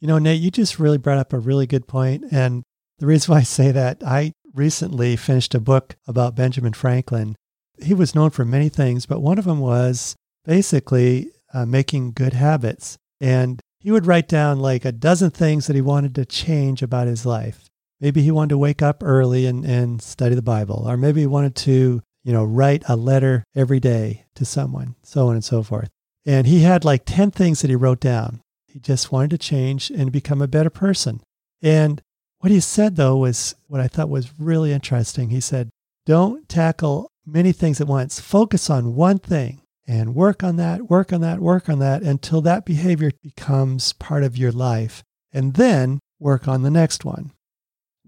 You 0.00 0.08
know, 0.08 0.18
Nate, 0.18 0.40
you 0.40 0.50
just 0.50 0.78
really 0.78 0.98
brought 0.98 1.18
up 1.18 1.32
a 1.32 1.38
really 1.38 1.66
good 1.66 1.86
point. 1.86 2.24
And 2.30 2.62
the 2.98 3.06
reason 3.06 3.32
why 3.32 3.40
I 3.40 3.44
say 3.44 3.72
that, 3.72 4.02
I 4.04 4.32
recently 4.54 5.16
finished 5.16 5.54
a 5.54 5.60
book 5.60 5.96
about 6.06 6.34
Benjamin 6.34 6.72
Franklin. 6.72 7.36
He 7.82 7.92
was 7.92 8.14
known 8.14 8.30
for 8.30 8.44
many 8.44 8.70
things, 8.70 9.04
but 9.04 9.20
one 9.20 9.38
of 9.38 9.44
them 9.44 9.60
was 9.60 10.16
basically 10.46 11.30
uh, 11.52 11.66
making 11.66 12.12
good 12.12 12.32
habits. 12.32 12.96
And 13.20 13.60
he 13.86 13.92
would 13.92 14.04
write 14.04 14.26
down 14.26 14.58
like 14.58 14.84
a 14.84 14.90
dozen 14.90 15.30
things 15.30 15.68
that 15.68 15.76
he 15.76 15.80
wanted 15.80 16.12
to 16.12 16.24
change 16.24 16.82
about 16.82 17.06
his 17.06 17.24
life. 17.24 17.70
Maybe 18.00 18.20
he 18.20 18.32
wanted 18.32 18.48
to 18.48 18.58
wake 18.58 18.82
up 18.82 19.00
early 19.00 19.46
and, 19.46 19.64
and 19.64 20.02
study 20.02 20.34
the 20.34 20.42
Bible, 20.42 20.82
or 20.88 20.96
maybe 20.96 21.20
he 21.20 21.26
wanted 21.28 21.54
to, 21.54 22.02
you 22.24 22.32
know, 22.32 22.42
write 22.42 22.82
a 22.88 22.96
letter 22.96 23.44
every 23.54 23.78
day 23.78 24.24
to 24.34 24.44
someone, 24.44 24.96
so 25.04 25.28
on 25.28 25.34
and 25.34 25.44
so 25.44 25.62
forth. 25.62 25.88
And 26.26 26.48
he 26.48 26.62
had 26.62 26.84
like 26.84 27.04
10 27.06 27.30
things 27.30 27.62
that 27.62 27.70
he 27.70 27.76
wrote 27.76 28.00
down. 28.00 28.40
He 28.66 28.80
just 28.80 29.12
wanted 29.12 29.30
to 29.30 29.38
change 29.38 29.88
and 29.90 30.10
become 30.10 30.42
a 30.42 30.48
better 30.48 30.68
person. 30.68 31.20
And 31.62 32.02
what 32.40 32.50
he 32.50 32.58
said, 32.58 32.96
though, 32.96 33.16
was 33.16 33.54
what 33.68 33.80
I 33.80 33.86
thought 33.86 34.08
was 34.08 34.36
really 34.36 34.72
interesting. 34.72 35.30
He 35.30 35.40
said, 35.40 35.70
Don't 36.06 36.48
tackle 36.48 37.08
many 37.24 37.52
things 37.52 37.80
at 37.80 37.86
once, 37.86 38.18
focus 38.18 38.68
on 38.68 38.96
one 38.96 39.20
thing 39.20 39.60
and 39.86 40.14
work 40.14 40.42
on 40.42 40.56
that, 40.56 40.90
work 40.90 41.12
on 41.12 41.20
that, 41.20 41.40
work 41.40 41.68
on 41.68 41.78
that 41.78 42.02
until 42.02 42.40
that 42.42 42.64
behavior 42.64 43.10
becomes 43.22 43.92
part 43.94 44.24
of 44.24 44.36
your 44.36 44.52
life. 44.52 45.02
And 45.32 45.54
then 45.54 46.00
work 46.18 46.48
on 46.48 46.62
the 46.62 46.70
next 46.70 47.04
one. 47.04 47.32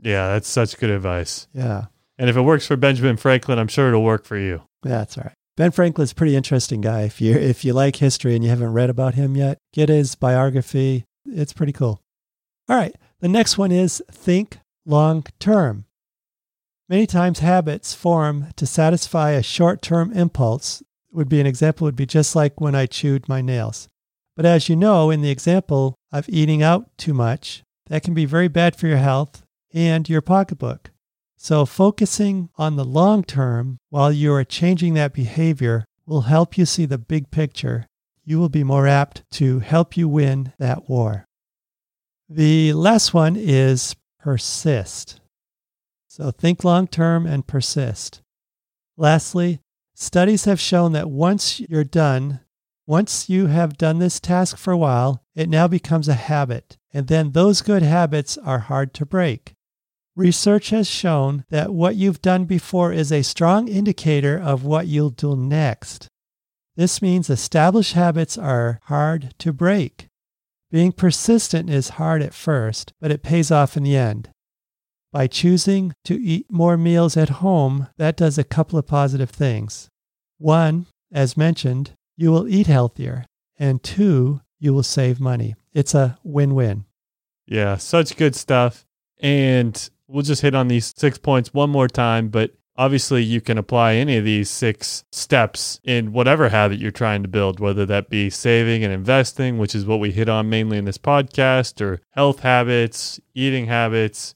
Yeah, 0.01 0.29
that's 0.29 0.49
such 0.49 0.79
good 0.79 0.91
advice. 0.91 1.47
Yeah. 1.53 1.87
And 2.19 2.29
if 2.31 2.37
it 2.37 2.43
works 2.43 2.67
for 2.67 2.77
Benjamin 2.77 3.17
Franklin, 3.17 3.59
I'm 3.59 3.69
sure 3.69 3.89
it'll 3.89 4.03
work 4.03 4.25
for 4.25 4.39
you. 4.39 4.63
That's 4.83 5.19
all 5.19 5.25
right. 5.25 5.35
Ben 5.57 5.71
Franklin's 5.73 6.13
a 6.13 6.15
pretty 6.15 6.37
interesting 6.37 6.81
guy. 6.81 7.03
If 7.03 7.21
you 7.21 7.35
if 7.35 7.65
you 7.65 7.73
like 7.73 7.97
history 7.97 8.35
and 8.35 8.45
you 8.45 8.51
haven't 8.51 8.73
read 8.73 8.91
about 8.91 9.15
him 9.15 9.37
yet, 9.37 9.59
get 9.73 9.89
his 9.89 10.15
biography. 10.15 11.05
It's 11.27 11.53
pretty 11.53 11.73
cool. 11.73 12.01
All 12.69 12.77
right. 12.77 12.95
The 13.21 13.29
next 13.29 13.59
one 13.59 13.73
is 13.73 14.03
think 14.11 14.59
long 14.87 15.25
term. 15.41 15.85
Many 16.89 17.07
times 17.07 17.41
habits 17.41 17.93
form 17.93 18.47
to 18.57 18.67
satisfy 18.67 19.33
a 19.33 19.43
short 19.43 19.83
term 19.83 20.13
impulse 20.13 20.83
would 21.13 21.29
be 21.29 21.41
an 21.41 21.47
example 21.47 21.85
would 21.85 21.97
be 21.97 22.07
just 22.07 22.37
like 22.37 22.61
when 22.61 22.75
I 22.75 22.87
chewed 22.87 23.29
my 23.29 23.41
nails. 23.41 23.89
But 24.37 24.47
as 24.47 24.69
you 24.69 24.77
know, 24.77 25.11
in 25.11 25.21
the 25.21 25.31
example 25.31 25.97
of 26.13 26.29
eating 26.29 26.63
out 26.63 26.97
too 26.97 27.15
much, 27.15 27.63
that 27.87 28.03
can 28.03 28.15
be 28.15 28.25
very 28.25 28.49
bad 28.49 28.77
for 28.77 28.87
your 28.87 28.99
health 28.99 29.43
and 29.73 30.09
your 30.09 30.21
pocketbook. 30.21 30.91
So, 31.37 31.67
focusing 31.67 32.49
on 32.57 32.77
the 32.77 32.85
long 32.85 33.23
term 33.23 33.79
while 33.91 34.13
you 34.13 34.33
are 34.33 34.45
changing 34.45 34.95
that 34.95 35.13
behavior 35.13 35.85
will 36.05 36.23
help 36.23 36.59
you 36.59 36.67
see 36.67 36.85
the 36.85 36.99
big 36.99 37.31
picture. 37.31 37.87
You 38.25 38.39
will 38.39 38.49
be 38.49 38.65
more 38.65 38.87
apt 38.87 39.23
to 39.33 39.61
help 39.61 39.97
you 39.97 40.09
win 40.09 40.53
that 40.59 40.89
war. 40.89 41.25
The 42.29 42.73
last 42.73 43.15
one 43.15 43.37
is 43.37 43.95
persist. 44.19 45.21
So, 46.09 46.31
think 46.31 46.65
long 46.65 46.89
term 46.89 47.25
and 47.25 47.47
persist. 47.47 48.21
Lastly, 48.97 49.61
studies 49.99 50.45
have 50.45 50.61
shown 50.61 50.93
that 50.93 51.11
once 51.11 51.61
you're 51.61 51.85
done, 51.85 52.41
once 52.87 53.29
you 53.29 53.47
have 53.47 53.77
done 53.77 53.99
this 53.99 54.21
task 54.21 54.57
for 54.57 54.73
a 54.73 54.79
while, 54.79 55.23
it 55.35 55.49
now 55.49 55.69
becomes 55.69 56.09
a 56.09 56.15
habit, 56.15 56.79
and 56.93 57.09
then 57.09 57.33
those 57.33 57.61
good 57.61 57.83
habits 57.83 58.39
are 58.39 58.61
hard 58.61 58.95
to 58.95 59.05
break. 59.05 59.55
Research 60.17 60.71
has 60.71 60.89
shown 60.89 61.45
that 61.51 61.73
what 61.73 61.97
you've 61.97 62.23
done 62.23 62.45
before 62.45 62.93
is 62.93 63.13
a 63.13 63.23
strong 63.23 63.69
indicator 63.69 64.37
of 64.39 64.65
what 64.65 64.87
you'll 64.87 65.11
do 65.11 65.37
next. 65.37 66.09
This 66.77 67.03
means 67.03 67.29
established 67.29 67.93
habits 67.93 68.39
are 68.39 68.81
hard 68.85 69.35
to 69.39 69.53
break. 69.53 70.09
Being 70.71 70.93
persistent 70.93 71.71
is 71.71 71.91
hard 71.91 72.23
at 72.23 72.35
first, 72.35 72.93
but 73.01 73.11
it 73.11 73.23
pays 73.23 73.51
off 73.51 73.77
in 73.77 73.83
the 73.83 73.97
end. 73.97 74.31
By 75.11 75.27
choosing 75.27 75.95
to 76.05 76.21
eat 76.21 76.47
more 76.51 76.77
meals 76.77 77.17
at 77.17 77.41
home, 77.41 77.89
that 77.97 78.17
does 78.17 78.37
a 78.37 78.45
couple 78.45 78.79
of 78.79 78.87
positive 78.87 79.31
things. 79.31 79.89
One, 80.37 80.87
as 81.11 81.37
mentioned, 81.37 81.93
you 82.17 82.31
will 82.31 82.47
eat 82.47 82.67
healthier, 82.67 83.25
and 83.59 83.83
two, 83.83 84.43
you 84.59 84.75
will 84.75 84.83
save 84.83 85.19
money. 85.19 85.55
It's 85.73 85.95
a 85.95 86.19
win 86.23 86.55
win. 86.55 86.85
Yeah, 87.47 87.77
such 87.77 88.17
good 88.17 88.37
stuff. 88.37 88.87
And 89.21 89.89
we'll 90.09 90.23
just 90.23 90.43
hit 90.43 90.55
on 90.55 90.69
these 90.69 90.93
six 90.95 91.17
points 91.17 91.55
one 91.55 91.71
more 91.71 91.89
time, 91.89 92.29
but 92.29 92.53
obviously 92.77 93.23
you 93.23 93.41
can 93.41 93.57
apply 93.57 93.95
any 93.95 94.19
of 94.19 94.25
these 94.25 94.51
six 94.51 95.05
steps 95.11 95.81
in 95.85 96.13
whatever 96.13 96.51
habit 96.51 96.79
you're 96.79 96.91
trying 96.91 97.23
to 97.23 97.29
build, 97.29 97.61
whether 97.61 97.87
that 97.87 98.11
be 98.11 98.29
saving 98.29 98.85
and 98.85 98.93
investing, 98.93 99.59
which 99.59 99.75
is 99.75 99.87
what 99.87 100.01
we 100.01 100.13
hit 100.13 100.29
on 100.29 100.51
mainly 100.51 100.77
in 100.77 100.85
this 100.85 100.99
podcast, 100.99 101.81
or 101.81 102.01
health 102.11 102.41
habits, 102.41 103.19
eating 103.35 103.67
habits, 103.67 104.35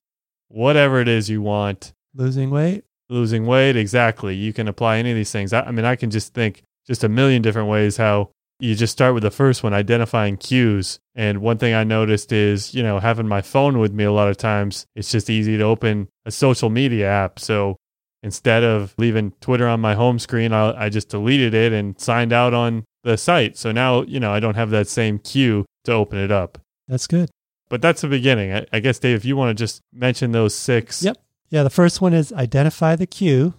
whatever 0.53 1.01
it 1.01 1.09
is 1.09 1.29
you 1.29 1.43
want. 1.43 1.93
Losing 2.15 2.51
weight? 2.51 2.85
Losing 3.09 3.47
weight, 3.47 3.77
exactly. 3.77 4.35
You 4.35 4.53
can 4.53 4.69
apply 4.69 4.99
any 4.99 5.11
of 5.11 5.17
these 5.17 5.33
things. 5.33 5.53
I, 5.53 5.63
I 5.63 5.71
mean, 5.71 5.85
I 5.85 5.97
can 5.97 6.11
just 6.11 6.35
think 6.35 6.63
just 6.87 7.05
a 7.05 7.09
million 7.09 7.43
different 7.43 7.69
ways 7.69 7.97
how 7.97 8.31
you 8.59 8.75
just 8.75 8.93
start 8.93 9.15
with 9.15 9.25
the 9.25 9.31
first 9.31 9.63
one, 9.63 9.75
identifying 9.75 10.37
cues. 10.37 11.01
And 11.15 11.41
one 11.41 11.59
thing 11.59 11.75
I 11.75 11.85
noticed 11.85 12.33
is, 12.33 12.75
you 12.75 12.83
know, 12.83 13.01
having 13.01 13.27
my 13.27 13.43
phone 13.43 13.79
with 13.79 13.93
me 13.93 14.05
a 14.05 14.13
lot 14.13 14.29
of 14.29 14.37
times, 14.37 14.87
it's 14.95 15.11
just 15.11 15.29
easy 15.29 15.57
to 15.59 15.65
open 15.65 16.09
a 16.25 16.31
social 16.31 16.71
media 16.71 17.09
app. 17.09 17.39
So 17.39 17.77
instead 18.23 18.63
of 18.63 18.95
leaving 18.99 19.33
Twitter 19.41 19.67
on 19.67 19.81
my 19.81 19.95
home 19.95 20.19
screen, 20.19 20.53
I, 20.53 20.85
I 20.85 20.89
just 20.91 21.09
deleted 21.09 21.55
it 21.55 21.73
and 21.73 21.99
signed 22.01 22.33
out 22.33 22.55
on 22.55 22.85
the 23.03 23.17
site. 23.17 23.57
So 23.57 23.73
now, 23.73 24.03
you 24.03 24.21
know, 24.21 24.33
I 24.33 24.39
don't 24.39 24.55
have 24.55 24.71
that 24.71 24.87
same 24.87 25.19
cue 25.19 25.67
to 25.85 25.93
open 25.93 26.19
it 26.19 26.31
up. 26.31 26.59
That's 26.87 27.07
good. 27.07 27.31
But 27.73 27.81
that's 27.81 28.03
the 28.03 28.09
beginning. 28.09 28.53
I, 28.53 28.67
I 28.71 28.81
guess, 28.81 28.99
Dave, 28.99 29.17
if 29.17 29.25
you 29.25 29.35
want 29.35 29.57
to 29.57 29.63
just 29.63 29.81
mention 29.95 30.33
those 30.33 30.55
six. 30.55 31.03
Yep. 31.03 31.17
Yeah. 31.49 31.63
The 31.63 31.71
first 31.71 32.03
one 32.03 32.13
is 32.13 32.31
identify 32.31 32.97
the 32.97 33.07
cue. 33.07 33.55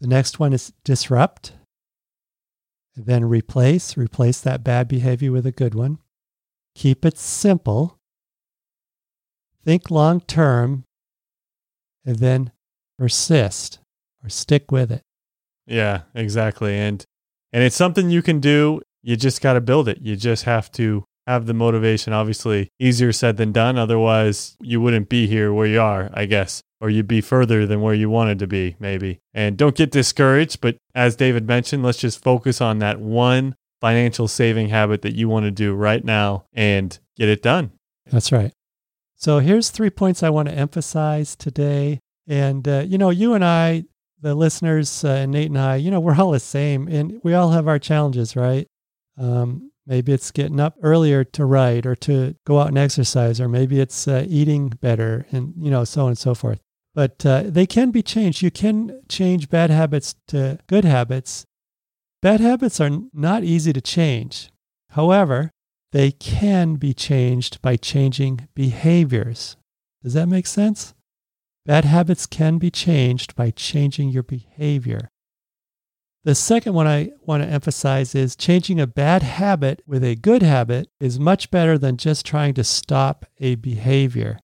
The 0.00 0.06
next 0.06 0.40
one 0.40 0.54
is 0.54 0.72
disrupt. 0.84 1.52
Then 2.96 3.26
replace, 3.26 3.98
replace 3.98 4.40
that 4.40 4.64
bad 4.64 4.88
behavior 4.88 5.30
with 5.30 5.44
a 5.44 5.52
good 5.52 5.74
one. 5.74 5.98
Keep 6.74 7.04
it 7.04 7.18
simple. 7.18 7.98
Think 9.62 9.90
long 9.90 10.22
term. 10.22 10.84
And 12.06 12.20
then 12.20 12.52
persist 12.98 13.80
or 14.24 14.30
stick 14.30 14.72
with 14.72 14.90
it. 14.90 15.02
Yeah, 15.66 16.04
exactly. 16.14 16.74
And 16.74 17.04
and 17.52 17.62
it's 17.62 17.76
something 17.76 18.08
you 18.08 18.22
can 18.22 18.40
do. 18.40 18.80
You 19.02 19.16
just 19.16 19.42
got 19.42 19.52
to 19.52 19.60
build 19.60 19.90
it. 19.90 19.98
You 20.00 20.16
just 20.16 20.44
have 20.44 20.72
to 20.72 21.04
have 21.28 21.46
the 21.46 21.54
motivation. 21.54 22.12
Obviously, 22.12 22.70
easier 22.80 23.12
said 23.12 23.36
than 23.36 23.52
done. 23.52 23.78
Otherwise, 23.78 24.56
you 24.60 24.80
wouldn't 24.80 25.08
be 25.08 25.26
here 25.26 25.52
where 25.52 25.66
you 25.66 25.80
are, 25.80 26.10
I 26.12 26.26
guess 26.26 26.62
or 26.80 26.90
you'd 26.90 27.08
be 27.08 27.20
further 27.20 27.66
than 27.66 27.80
where 27.80 27.94
you 27.94 28.08
wanted 28.08 28.38
to 28.38 28.46
be, 28.46 28.76
maybe. 28.78 29.20
And 29.34 29.56
don't 29.56 29.74
get 29.74 29.90
discouraged, 29.90 30.60
but 30.60 30.76
as 30.94 31.16
David 31.16 31.46
mentioned, 31.46 31.82
let's 31.82 31.98
just 31.98 32.22
focus 32.22 32.60
on 32.60 32.78
that 32.78 33.00
one 33.00 33.56
financial 33.80 34.28
saving 34.28 34.68
habit 34.68 35.02
that 35.02 35.14
you 35.14 35.28
want 35.28 35.44
to 35.44 35.50
do 35.50 35.74
right 35.74 36.04
now 36.04 36.44
and 36.52 36.98
get 37.16 37.28
it 37.28 37.42
done. 37.42 37.72
That's 38.10 38.32
right. 38.32 38.52
So 39.16 39.40
here's 39.40 39.70
three 39.70 39.90
points 39.90 40.22
I 40.22 40.30
want 40.30 40.48
to 40.48 40.54
emphasize 40.54 41.34
today. 41.34 42.00
And, 42.28 42.66
uh, 42.66 42.84
you 42.86 42.98
know, 42.98 43.10
you 43.10 43.34
and 43.34 43.44
I, 43.44 43.84
the 44.20 44.34
listeners, 44.34 45.04
uh, 45.04 45.08
and 45.08 45.32
Nate 45.32 45.48
and 45.48 45.58
I, 45.58 45.76
you 45.76 45.90
know, 45.90 46.00
we're 46.00 46.16
all 46.16 46.30
the 46.30 46.40
same 46.40 46.86
and 46.88 47.20
we 47.24 47.34
all 47.34 47.50
have 47.50 47.66
our 47.66 47.78
challenges, 47.78 48.36
right? 48.36 48.66
Um, 49.16 49.72
maybe 49.88 50.12
it's 50.12 50.30
getting 50.30 50.60
up 50.60 50.76
earlier 50.82 51.24
to 51.24 51.44
write 51.44 51.86
or 51.86 51.96
to 51.96 52.36
go 52.46 52.60
out 52.60 52.68
and 52.68 52.78
exercise, 52.78 53.40
or 53.40 53.48
maybe 53.48 53.80
it's 53.80 54.06
uh, 54.06 54.24
eating 54.28 54.68
better 54.68 55.26
and, 55.32 55.54
you 55.58 55.70
know, 55.70 55.82
so 55.84 56.02
on 56.02 56.08
and 56.08 56.18
so 56.18 56.34
forth 56.34 56.60
but 56.98 57.24
uh, 57.24 57.44
they 57.46 57.64
can 57.64 57.92
be 57.92 58.02
changed. 58.02 58.42
You 58.42 58.50
can 58.50 59.02
change 59.08 59.48
bad 59.48 59.70
habits 59.70 60.16
to 60.26 60.58
good 60.66 60.84
habits. 60.84 61.46
Bad 62.22 62.40
habits 62.40 62.80
are 62.80 62.90
not 63.12 63.44
easy 63.44 63.72
to 63.72 63.80
change. 63.80 64.50
However, 64.90 65.52
they 65.92 66.10
can 66.10 66.74
be 66.74 66.92
changed 66.92 67.62
by 67.62 67.76
changing 67.76 68.48
behaviors. 68.56 69.56
Does 70.02 70.14
that 70.14 70.26
make 70.26 70.48
sense? 70.48 70.92
Bad 71.64 71.84
habits 71.84 72.26
can 72.26 72.58
be 72.58 72.68
changed 72.68 73.36
by 73.36 73.52
changing 73.52 74.08
your 74.08 74.24
behavior. 74.24 75.08
The 76.24 76.34
second 76.34 76.74
one 76.74 76.86
I 76.86 77.10
want 77.24 77.42
to 77.42 77.48
emphasize 77.48 78.14
is 78.14 78.36
changing 78.36 78.80
a 78.80 78.86
bad 78.86 79.22
habit 79.22 79.82
with 79.86 80.02
a 80.02 80.16
good 80.16 80.42
habit 80.42 80.88
is 81.00 81.18
much 81.18 81.50
better 81.50 81.78
than 81.78 81.96
just 81.96 82.26
trying 82.26 82.54
to 82.54 82.64
stop 82.64 83.24
a 83.38 83.54
behavior. 83.54 84.38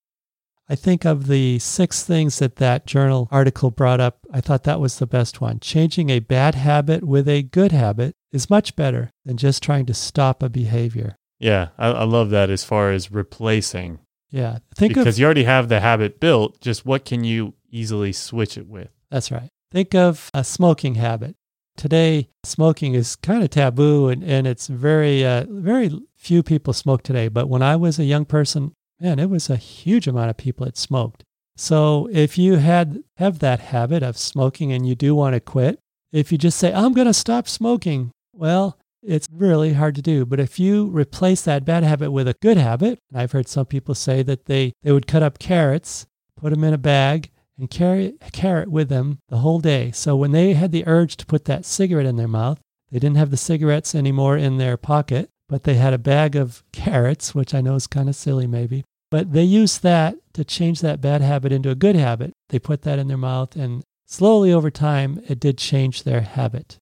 I 0.67 0.75
think 0.75 1.05
of 1.05 1.27
the 1.27 1.59
six 1.59 2.03
things 2.03 2.39
that 2.39 2.55
that 2.55 2.87
journal 2.87 3.27
article 3.29 3.69
brought 3.69 3.99
up, 3.99 4.25
I 4.31 4.41
thought 4.41 4.63
that 4.63 4.79
was 4.79 4.97
the 4.97 5.05
best 5.05 5.41
one. 5.41 5.59
Changing 5.59 6.09
a 6.09 6.19
bad 6.19 6.55
habit 6.55 7.03
with 7.03 7.27
a 7.27 7.43
good 7.43 7.71
habit 7.71 8.15
is 8.31 8.49
much 8.49 8.75
better 8.75 9.11
than 9.23 9.37
just 9.37 9.61
trying 9.61 9.85
to 9.85 9.93
stop 9.93 10.41
a 10.41 10.49
behavior. 10.49 11.15
Yeah, 11.39 11.69
I, 11.77 11.89
I 11.89 12.03
love 12.05 12.31
that 12.31 12.49
as 12.49 12.63
far 12.63 12.91
as 12.91 13.11
replacing. 13.11 13.99
Yeah, 14.31 14.59
think 14.75 14.95
because 14.95 15.15
of, 15.15 15.19
you 15.19 15.25
already 15.25 15.43
have 15.43 15.69
the 15.69 15.81
habit 15.81 16.19
built. 16.19 16.59
Just 16.61 16.85
what 16.85 17.05
can 17.05 17.23
you 17.23 17.53
easily 17.69 18.11
switch 18.11 18.57
it 18.57 18.67
with? 18.67 18.89
That's 19.11 19.29
right. 19.29 19.49
Think 19.71 19.93
of 19.93 20.31
a 20.33 20.43
smoking 20.43 20.95
habit. 20.95 21.35
Today, 21.77 22.29
smoking 22.43 22.93
is 22.93 23.15
kind 23.15 23.43
of 23.43 23.49
taboo, 23.49 24.07
and, 24.07 24.23
and 24.23 24.47
it's 24.47 24.67
very, 24.67 25.25
uh, 25.25 25.45
very 25.49 25.91
few 26.15 26.41
people 26.41 26.73
smoke 26.73 27.03
today. 27.03 27.27
But 27.27 27.49
when 27.49 27.61
I 27.61 27.75
was 27.75 27.99
a 27.99 28.05
young 28.05 28.25
person, 28.25 28.73
man, 28.99 29.19
it 29.19 29.29
was 29.29 29.49
a 29.49 29.57
huge 29.57 30.07
amount 30.07 30.29
of 30.29 30.37
people 30.37 30.65
that 30.65 30.77
smoked. 30.77 31.23
So 31.57 32.09
if 32.11 32.37
you 32.37 32.55
had 32.55 33.03
have 33.17 33.39
that 33.39 33.59
habit 33.59 34.03
of 34.03 34.17
smoking 34.17 34.71
and 34.73 34.87
you 34.87 34.95
do 34.95 35.15
want 35.15 35.33
to 35.33 35.39
quit, 35.39 35.79
if 36.11 36.31
you 36.31 36.37
just 36.37 36.57
say, 36.57 36.73
I'm 36.73 36.93
going 36.93 37.07
to 37.07 37.13
stop 37.13 37.47
smoking, 37.47 38.11
well, 38.33 38.77
it's 39.03 39.27
really 39.31 39.73
hard 39.73 39.95
to 39.95 40.01
do. 40.01 40.25
But 40.25 40.39
if 40.39 40.59
you 40.59 40.87
replace 40.87 41.41
that 41.43 41.65
bad 41.65 41.83
habit 41.83 42.11
with 42.11 42.27
a 42.27 42.35
good 42.41 42.57
habit, 42.57 42.99
I've 43.13 43.31
heard 43.31 43.47
some 43.47 43.65
people 43.65 43.95
say 43.95 44.23
that 44.23 44.45
they, 44.45 44.73
they 44.81 44.91
would 44.91 45.07
cut 45.07 45.23
up 45.23 45.39
carrots, 45.39 46.05
put 46.37 46.51
them 46.51 46.63
in 46.63 46.73
a 46.73 46.77
bag, 46.77 47.31
and 47.57 47.69
carry 47.69 48.15
a 48.21 48.31
carrot 48.31 48.69
with 48.69 48.89
them 48.89 49.19
the 49.29 49.37
whole 49.37 49.59
day. 49.59 49.91
So 49.91 50.15
when 50.15 50.31
they 50.31 50.53
had 50.53 50.71
the 50.71 50.85
urge 50.87 51.17
to 51.17 51.25
put 51.25 51.45
that 51.45 51.65
cigarette 51.65 52.05
in 52.05 52.15
their 52.15 52.27
mouth, 52.27 52.59
they 52.91 52.99
didn't 52.99 53.17
have 53.17 53.31
the 53.31 53.37
cigarettes 53.37 53.95
anymore 53.95 54.37
in 54.37 54.57
their 54.57 54.77
pocket 54.77 55.29
but 55.47 55.63
they 55.63 55.75
had 55.75 55.93
a 55.93 55.99
bag 55.99 56.35
of 56.35 56.63
carrots, 56.71 57.35
which 57.35 57.53
I 57.53 57.61
know 57.61 57.75
is 57.75 57.87
kind 57.87 58.09
of 58.09 58.15
silly 58.15 58.47
maybe. 58.47 58.83
But 59.11 59.33
they 59.33 59.43
used 59.43 59.83
that 59.83 60.15
to 60.33 60.43
change 60.43 60.81
that 60.81 61.01
bad 61.01 61.21
habit 61.21 61.51
into 61.51 61.69
a 61.69 61.75
good 61.75 61.95
habit. 61.95 62.33
They 62.49 62.59
put 62.59 62.81
that 62.81 62.99
in 62.99 63.07
their 63.07 63.17
mouth, 63.17 63.55
and 63.55 63.83
slowly 64.05 64.51
over 64.51 64.71
time, 64.71 65.21
it 65.27 65.39
did 65.39 65.57
change 65.57 66.03
their 66.03 66.21
habit. 66.21 66.77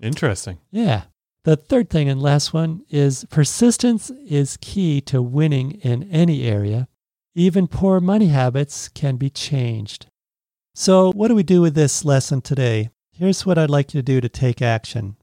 Interesting. 0.00 0.58
Yeah. 0.70 1.04
The 1.44 1.56
third 1.56 1.90
thing 1.90 2.08
and 2.08 2.22
last 2.22 2.52
one 2.52 2.82
is 2.88 3.24
persistence 3.30 4.10
is 4.10 4.58
key 4.60 5.00
to 5.02 5.20
winning 5.20 5.72
in 5.82 6.04
any 6.04 6.44
area. 6.44 6.86
Even 7.34 7.66
poor 7.66 7.98
money 7.98 8.28
habits 8.28 8.88
can 8.88 9.16
be 9.16 9.30
changed. 9.30 10.06
So, 10.74 11.12
what 11.12 11.28
do 11.28 11.34
we 11.34 11.42
do 11.42 11.60
with 11.60 11.74
this 11.74 12.02
lesson 12.02 12.40
today? 12.40 12.88
Here's 13.12 13.44
what 13.44 13.58
I'd 13.58 13.68
like 13.68 13.92
you 13.92 13.98
to 13.98 14.02
do 14.02 14.22
to 14.22 14.28
take 14.28 14.62
action. 14.62 15.16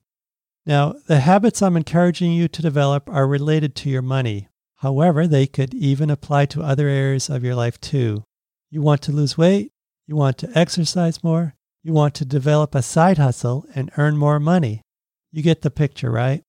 Now, 0.63 0.93
the 1.07 1.21
habits 1.21 1.63
I'm 1.63 1.75
encouraging 1.75 2.33
you 2.33 2.47
to 2.47 2.61
develop 2.61 3.09
are 3.09 3.25
related 3.25 3.75
to 3.77 3.89
your 3.89 4.03
money. 4.03 4.47
However, 4.77 5.25
they 5.25 5.47
could 5.47 5.73
even 5.73 6.11
apply 6.11 6.45
to 6.47 6.61
other 6.61 6.87
areas 6.87 7.29
of 7.29 7.43
your 7.43 7.55
life 7.55 7.81
too. 7.81 8.23
You 8.69 8.83
want 8.83 9.01
to 9.03 9.11
lose 9.11 9.39
weight, 9.39 9.71
you 10.05 10.15
want 10.15 10.37
to 10.37 10.51
exercise 10.55 11.23
more, 11.23 11.55
you 11.81 11.93
want 11.93 12.13
to 12.15 12.25
develop 12.25 12.75
a 12.75 12.83
side 12.83 13.17
hustle 13.17 13.65
and 13.73 13.89
earn 13.97 14.17
more 14.17 14.39
money. 14.39 14.83
You 15.31 15.41
get 15.41 15.63
the 15.63 15.71
picture, 15.71 16.11
right? 16.11 16.43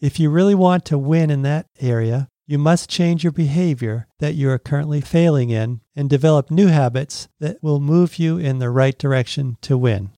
If 0.00 0.18
you 0.18 0.30
really 0.30 0.54
want 0.54 0.86
to 0.86 0.96
win 0.96 1.30
in 1.30 1.42
that 1.42 1.66
area, 1.80 2.28
you 2.48 2.58
must 2.58 2.88
change 2.88 3.22
your 3.22 3.30
behavior 3.32 4.06
that 4.18 4.34
you 4.34 4.48
are 4.50 4.58
currently 4.58 5.00
failing 5.02 5.50
in 5.50 5.80
and 5.94 6.08
develop 6.08 6.50
new 6.50 6.68
habits 6.68 7.28
that 7.38 7.62
will 7.62 7.78
move 7.78 8.18
you 8.18 8.38
in 8.38 8.58
the 8.58 8.70
right 8.70 8.98
direction 8.98 9.58
to 9.60 9.76
win. 9.76 10.10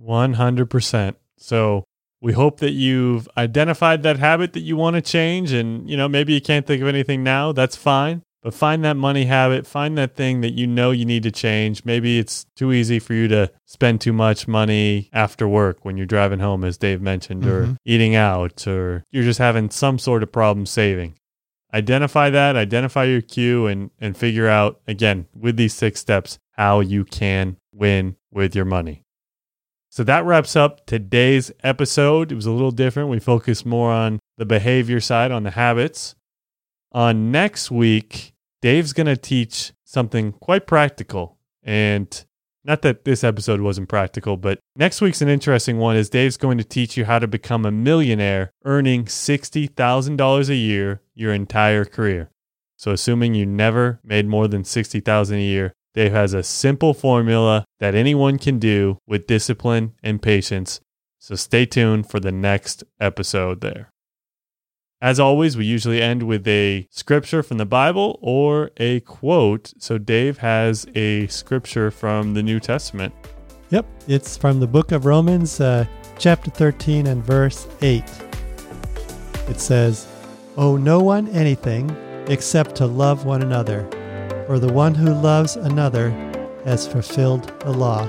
100%. 0.00 1.16
So 1.36 1.84
we 2.20 2.32
hope 2.32 2.60
that 2.60 2.70
you've 2.70 3.28
identified 3.36 4.02
that 4.04 4.18
habit 4.18 4.52
that 4.52 4.60
you 4.60 4.76
want 4.76 4.94
to 4.94 5.02
change. 5.02 5.52
And, 5.52 5.90
you 5.90 5.96
know, 5.96 6.08
maybe 6.08 6.32
you 6.32 6.40
can't 6.40 6.66
think 6.66 6.82
of 6.82 6.88
anything 6.88 7.22
now. 7.24 7.52
That's 7.52 7.76
fine. 7.76 8.22
But 8.42 8.54
find 8.54 8.82
that 8.84 8.96
money 8.96 9.26
habit, 9.26 9.66
find 9.66 9.98
that 9.98 10.14
thing 10.16 10.40
that 10.40 10.54
you 10.54 10.66
know 10.66 10.92
you 10.92 11.04
need 11.04 11.24
to 11.24 11.30
change. 11.30 11.84
Maybe 11.84 12.18
it's 12.18 12.46
too 12.56 12.72
easy 12.72 12.98
for 12.98 13.12
you 13.12 13.28
to 13.28 13.50
spend 13.66 14.00
too 14.00 14.14
much 14.14 14.48
money 14.48 15.10
after 15.12 15.46
work 15.46 15.84
when 15.84 15.98
you're 15.98 16.06
driving 16.06 16.38
home, 16.38 16.64
as 16.64 16.78
Dave 16.78 17.02
mentioned, 17.02 17.42
Mhm. 17.42 17.50
or 17.50 17.76
eating 17.84 18.14
out, 18.14 18.66
or 18.66 19.04
you're 19.10 19.24
just 19.24 19.40
having 19.40 19.68
some 19.68 19.98
sort 19.98 20.22
of 20.22 20.32
problem 20.32 20.64
saving. 20.64 21.14
Identify 21.72 22.30
that, 22.30 22.56
identify 22.56 23.04
your 23.04 23.20
cue, 23.20 23.66
and, 23.66 23.90
and 24.00 24.16
figure 24.16 24.48
out, 24.48 24.80
again, 24.88 25.26
with 25.34 25.56
these 25.56 25.74
six 25.74 26.00
steps, 26.00 26.38
how 26.52 26.80
you 26.80 27.04
can 27.04 27.56
win 27.72 28.16
with 28.30 28.54
your 28.54 28.64
money. 28.64 29.02
So 29.88 30.04
that 30.04 30.24
wraps 30.24 30.54
up 30.54 30.86
today's 30.86 31.50
episode. 31.64 32.30
It 32.30 32.36
was 32.36 32.46
a 32.46 32.52
little 32.52 32.70
different. 32.70 33.08
We 33.08 33.18
focused 33.18 33.66
more 33.66 33.90
on 33.90 34.20
the 34.38 34.46
behavior 34.46 35.00
side, 35.00 35.32
on 35.32 35.42
the 35.42 35.50
habits. 35.50 36.14
On 36.92 37.32
next 37.32 37.70
week, 37.70 38.32
Dave's 38.62 38.92
going 38.92 39.06
to 39.06 39.16
teach 39.16 39.72
something 39.84 40.32
quite 40.32 40.66
practical. 40.66 41.38
And 41.62 42.24
not 42.64 42.82
that 42.82 43.04
this 43.04 43.24
episode 43.24 43.60
wasn't 43.60 43.88
practical, 43.88 44.36
but 44.36 44.60
next 44.76 45.00
week's 45.00 45.22
an 45.22 45.28
interesting 45.28 45.78
one 45.78 45.96
is 45.96 46.10
Dave's 46.10 46.36
going 46.36 46.58
to 46.58 46.64
teach 46.64 46.96
you 46.96 47.04
how 47.04 47.18
to 47.18 47.26
become 47.26 47.64
a 47.64 47.70
millionaire 47.72 48.52
earning 48.64 49.06
$60,000 49.06 50.48
a 50.48 50.54
year 50.54 51.00
your 51.20 51.32
entire 51.34 51.84
career. 51.84 52.30
So 52.76 52.92
assuming 52.92 53.34
you 53.34 53.44
never 53.44 54.00
made 54.02 54.26
more 54.26 54.48
than 54.48 54.64
60,000 54.64 55.36
a 55.36 55.40
year, 55.40 55.74
Dave 55.92 56.12
has 56.12 56.32
a 56.32 56.42
simple 56.42 56.94
formula 56.94 57.64
that 57.78 57.94
anyone 57.94 58.38
can 58.38 58.58
do 58.58 58.98
with 59.06 59.26
discipline 59.26 59.92
and 60.02 60.22
patience. 60.22 60.80
So 61.18 61.34
stay 61.34 61.66
tuned 61.66 62.08
for 62.08 62.20
the 62.20 62.32
next 62.32 62.84
episode 62.98 63.60
there. 63.60 63.92
As 65.02 65.20
always, 65.20 65.56
we 65.56 65.64
usually 65.64 66.00
end 66.00 66.22
with 66.22 66.46
a 66.48 66.86
scripture 66.90 67.42
from 67.42 67.58
the 67.58 67.66
Bible 67.66 68.18
or 68.22 68.70
a 68.78 69.00
quote. 69.00 69.72
So 69.78 69.98
Dave 69.98 70.38
has 70.38 70.86
a 70.94 71.26
scripture 71.26 71.90
from 71.90 72.34
the 72.34 72.42
New 72.42 72.60
Testament. 72.60 73.14
Yep, 73.70 73.86
it's 74.08 74.36
from 74.36 74.58
the 74.58 74.66
book 74.66 74.92
of 74.92 75.04
Romans, 75.04 75.60
uh, 75.60 75.84
chapter 76.18 76.50
13 76.50 77.06
and 77.06 77.24
verse 77.24 77.66
8. 77.82 78.04
It 79.48 79.60
says, 79.60 80.06
Owe 80.56 80.76
no 80.76 81.00
one 81.00 81.28
anything 81.28 81.96
except 82.26 82.74
to 82.76 82.86
love 82.86 83.24
one 83.24 83.42
another, 83.42 83.88
for 84.46 84.58
the 84.58 84.72
one 84.72 84.94
who 84.94 85.12
loves 85.12 85.56
another 85.56 86.10
has 86.64 86.86
fulfilled 86.86 87.52
the 87.60 87.70
law. 87.70 88.08